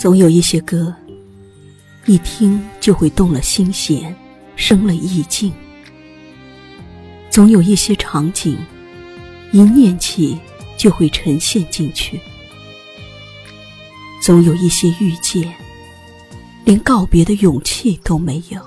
[0.00, 0.94] 总有一些歌，
[2.06, 4.16] 一听就会动了心弦，
[4.56, 5.52] 生了意境；
[7.28, 8.56] 总有一些场景，
[9.52, 10.38] 一念起
[10.78, 12.16] 就会呈现进去；
[14.22, 15.54] 总有一些遇见，
[16.64, 18.58] 连告别的勇气都没有。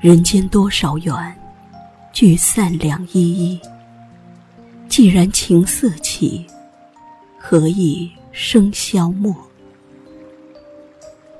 [0.00, 1.40] 人间多少缘，
[2.12, 3.60] 聚散两依依。
[4.88, 6.46] 既然情色起，
[7.44, 9.34] 何以笙箫默？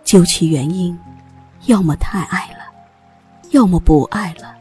[0.03, 0.99] 究其原因，
[1.67, 2.65] 要么太爱了，
[3.53, 4.53] 要么不爱了。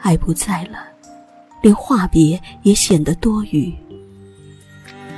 [0.00, 0.78] 爱不在了，
[1.60, 3.74] 连话别也显得多余。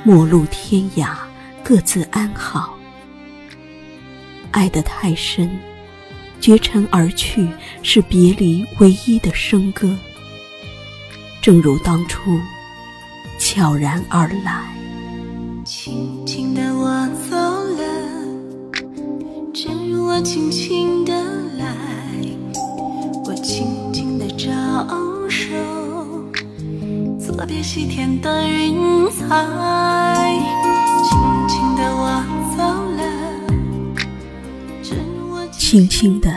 [0.03, 1.15] 陌路天涯，
[1.63, 2.75] 各自安好。
[4.49, 5.59] 爱得太深，
[6.41, 7.47] 绝尘而去，
[7.83, 9.95] 是别离唯一的笙歌。
[11.39, 12.39] 正如当初，
[13.55, 14.75] 悄然而来。
[15.63, 17.83] 轻轻的我走了，
[19.53, 21.13] 正如我轻轻的
[21.57, 21.73] 来。
[23.23, 24.51] 我轻轻的招
[25.29, 25.55] 手，
[27.17, 29.25] 作别西天的云彩。
[31.07, 31.17] 轻
[31.47, 32.21] 轻的我
[32.57, 32.61] 走
[32.97, 33.01] 了，
[34.83, 36.29] 正如我轻轻的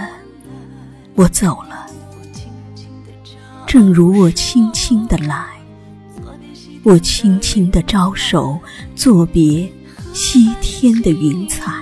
[1.17, 1.85] 我走了。
[3.67, 5.58] 正如我轻轻的来，
[6.85, 8.59] 我轻轻的招手，
[8.95, 9.71] 作别
[10.15, 11.73] 西天的云彩。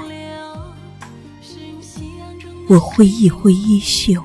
[2.69, 4.21] 我挥一挥衣袖，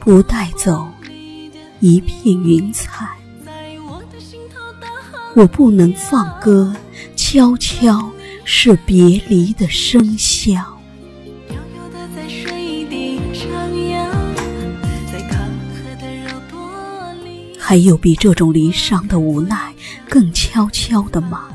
[0.00, 0.88] 不带走
[1.80, 3.06] 一片云彩。
[5.34, 6.74] 我不能放歌，
[7.14, 8.10] 悄悄
[8.44, 10.75] 是别离的笙箫。
[17.68, 19.74] 还有比这种离殇的无奈
[20.08, 21.48] 更悄悄的吗？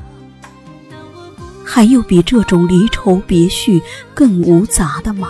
[1.66, 3.82] 还有比这种离愁别绪
[4.14, 5.30] 更无杂的吗？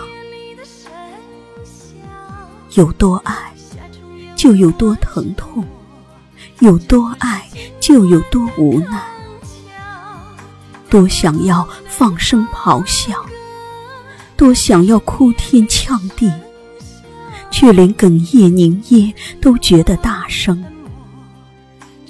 [2.72, 3.52] 有多爱，
[4.34, 5.62] 就有多疼痛；
[6.58, 7.48] 有多爱，
[7.78, 9.00] 就有多无奈。
[10.90, 13.24] 多想要放声咆哮，
[14.36, 16.28] 多想要哭天抢地，
[17.52, 20.60] 却连哽咽凝噎都觉得大声。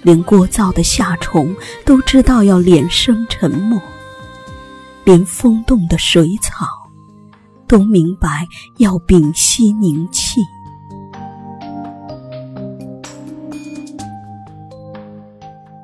[0.03, 1.55] 连聒噪的夏虫
[1.85, 3.81] 都知道要敛声沉默，
[5.05, 6.67] 连风动的水草
[7.69, 8.47] 都明白
[8.79, 10.41] 要屏息凝气。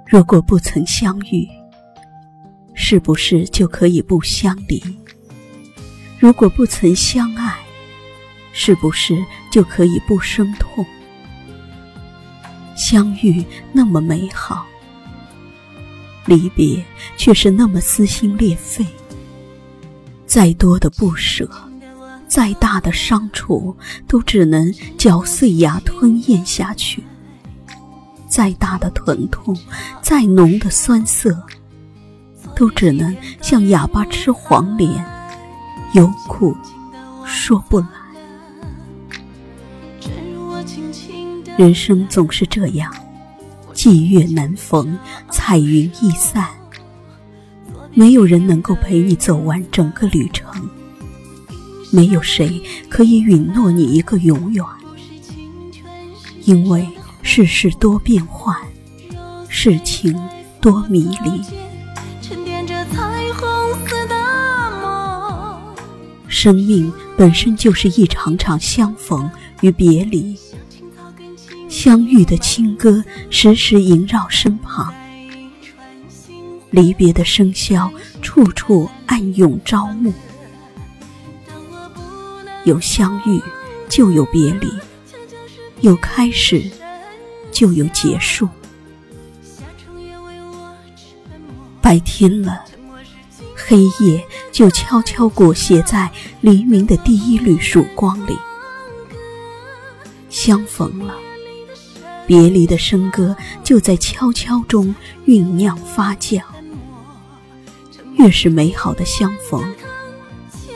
[0.04, 1.46] 如果不曾相遇，
[2.74, 4.82] 是不是就可以不相离？
[6.18, 7.56] 如果不曾相爱，
[8.52, 10.84] 是不是就可以不生痛？
[12.78, 14.64] 相遇那么美好，
[16.26, 16.82] 离别
[17.16, 18.86] 却是那么撕心裂肺。
[20.26, 21.50] 再多的不舍，
[22.28, 27.02] 再大的伤楚，都只能嚼碎牙吞咽下去。
[28.28, 29.56] 再大的疼痛，
[30.00, 31.36] 再浓的酸涩，
[32.54, 35.04] 都只能像哑巴吃黄连，
[35.94, 36.56] 有苦
[37.26, 37.97] 说不来。
[41.58, 42.94] 人生总是这样，
[43.74, 44.96] 霁月难逢，
[45.28, 46.46] 彩云易散。
[47.92, 50.70] 没有人能够陪你走完整个旅程，
[51.90, 54.64] 没有谁可以允诺你一个永远。
[56.44, 56.88] 因为
[57.22, 58.56] 世事多变幻，
[59.48, 60.16] 事情
[60.60, 61.42] 多迷离。
[66.28, 69.28] 生命本身就是一场场相逢
[69.60, 70.38] 与别离。
[71.80, 74.92] 相遇的清歌时时萦绕身旁，
[76.72, 77.88] 离别的笙箫
[78.20, 80.12] 处处暗涌朝暮。
[82.64, 83.40] 有相遇，
[83.88, 84.66] 就有别离；
[85.80, 86.68] 有开始，
[87.52, 88.48] 就有结束。
[91.80, 92.64] 白天了，
[93.54, 96.10] 黑夜就悄悄裹挟在
[96.40, 98.36] 黎明的第一缕曙光里。
[100.28, 101.14] 相逢了。
[102.28, 103.34] 别离的笙歌
[103.64, 104.94] 就在悄悄中
[105.26, 106.42] 酝酿发酵。
[108.16, 109.64] 越是美好的相逢，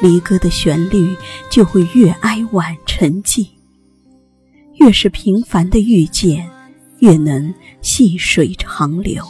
[0.00, 1.14] 离歌的旋律
[1.50, 3.46] 就会越哀婉沉寂；
[4.76, 6.48] 越是平凡的遇见，
[7.00, 7.52] 越能
[7.82, 9.22] 细水长流。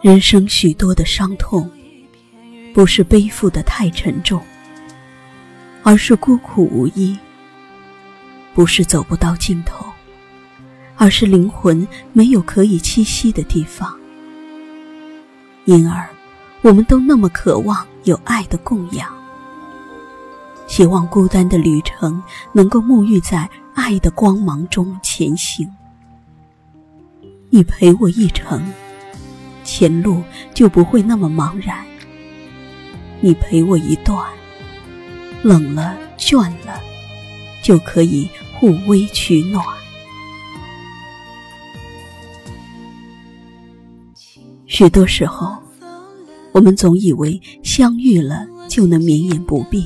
[0.00, 1.70] 人生许多的伤痛，
[2.72, 4.40] 不是背负的太沉重。
[5.82, 7.16] 而是孤苦无依，
[8.54, 9.86] 不是走不到尽头，
[10.96, 13.96] 而是灵魂没有可以栖息的地方。
[15.64, 16.08] 因而，
[16.62, 19.10] 我们都那么渴望有爱的供养，
[20.66, 22.22] 希望孤单的旅程
[22.52, 25.70] 能够沐浴在爱的光芒中前行。
[27.50, 28.72] 你陪我一程，
[29.64, 30.22] 前路
[30.52, 31.84] 就不会那么茫然；
[33.20, 34.26] 你陪我一段，
[35.48, 36.36] 冷了倦
[36.66, 36.78] 了，
[37.62, 39.64] 就可以互微取暖。
[44.66, 45.56] 许多时候，
[46.52, 49.82] 我们总以为相遇了就能绵延不变，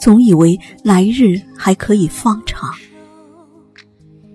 [0.00, 2.74] 总以为来日还可以方长，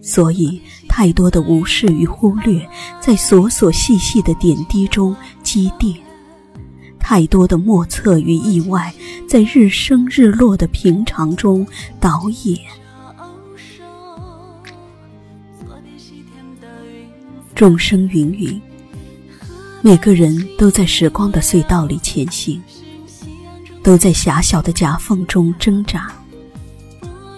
[0.04, 0.62] 所以。
[0.88, 2.66] 太多的无视与忽略，
[3.02, 5.14] 在琐琐细细的点滴中
[5.44, 5.94] 积淀；
[7.08, 8.92] 太多的莫测与意外，
[9.30, 11.64] 在日升日落的平常中
[12.00, 12.60] 导演。
[17.54, 18.60] 众生芸芸，
[19.84, 22.60] 每个人都在时光的隧道里前行，
[23.84, 26.12] 都在狭小的夹缝中挣扎。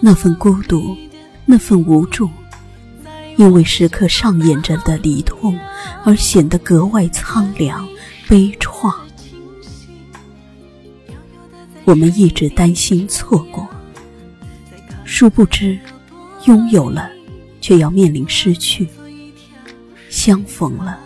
[0.00, 0.96] 那份孤独，
[1.44, 2.30] 那份无助。
[3.36, 5.58] 因为时刻上演着的离痛，
[6.06, 7.86] 而显得格外苍凉、
[8.26, 8.90] 悲怆。
[11.88, 13.66] 我们一直担心错过，
[15.06, 15.78] 殊不知，
[16.44, 17.10] 拥有了，
[17.62, 18.86] 却要面临失去；
[20.10, 21.00] 相逢了，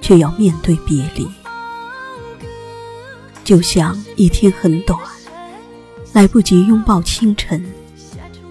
[0.00, 1.30] 却要面对别离。
[3.44, 4.98] 就像一天很短，
[6.12, 7.64] 来不及拥抱清晨，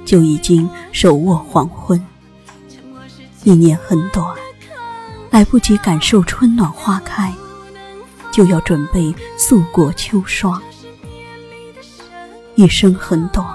[0.06, 2.02] 就已经手握黄昏。
[3.44, 4.26] 一年很短，
[5.32, 7.34] 来不及感受春暖花开，
[8.32, 10.64] 就要准备素裹秋霜。
[12.56, 13.46] 一生很短，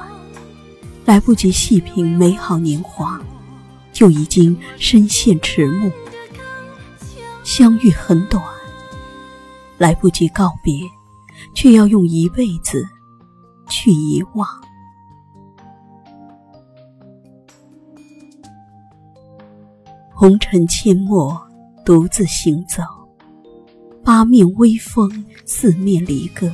[1.06, 3.18] 来不及细品美好年华，
[3.92, 5.90] 就已经深陷迟暮。
[7.42, 8.42] 相遇很短，
[9.78, 10.74] 来不及告别，
[11.54, 12.86] 却要用一辈子
[13.70, 14.46] 去遗忘。
[20.12, 21.40] 红尘阡陌，
[21.86, 22.82] 独自行走，
[24.04, 26.52] 八面微风，四面离歌。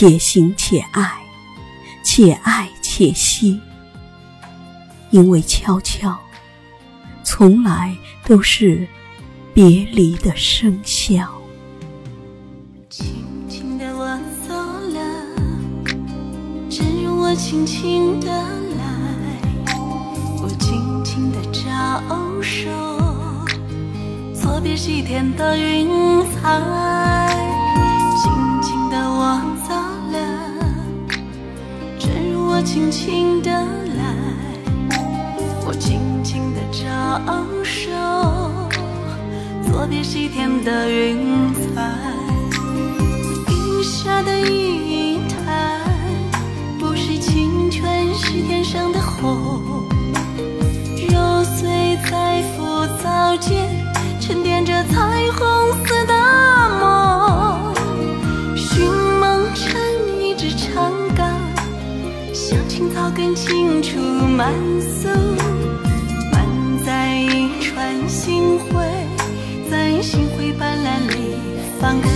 [0.00, 1.20] 且行且爱，
[2.02, 3.60] 且爱且惜。
[5.10, 6.18] 因为悄悄，
[7.22, 7.94] 从来
[8.24, 8.88] 都是
[9.52, 11.28] 别离的笙箫。
[12.88, 13.06] 轻
[13.46, 14.18] 轻的我
[14.48, 15.02] 走了，
[16.70, 18.30] 正如我轻轻的。
[21.52, 22.70] 招手，
[24.34, 25.88] 错别西天的云
[26.32, 27.28] 彩，
[28.16, 28.32] 轻
[28.62, 29.40] 轻的我
[32.60, 34.04] 我轻轻的来，
[35.66, 36.84] 我轻轻的招
[37.64, 37.90] 手，
[39.72, 41.90] 作别西天的云彩，
[43.48, 45.80] 云下的一潭，
[46.78, 49.88] 不是清泉，是天上的虹。
[53.38, 53.66] 间
[54.20, 56.19] 沉淀着彩虹似的
[63.10, 65.08] 青草根青处漫溯，
[66.32, 66.46] 满
[66.84, 68.84] 载一船星辉，
[69.70, 71.34] 在星辉斑斓里
[71.80, 72.08] 放歌。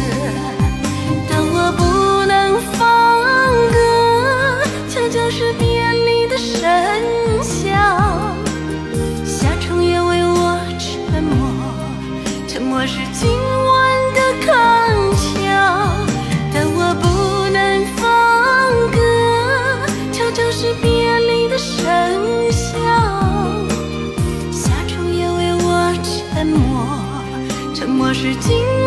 [28.43, 28.84] 今